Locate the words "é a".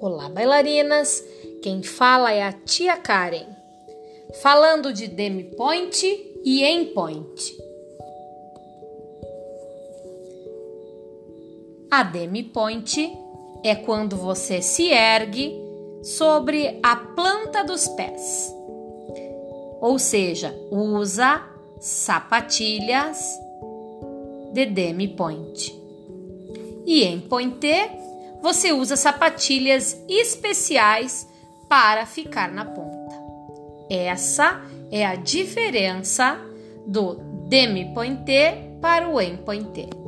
2.32-2.52, 34.90-35.14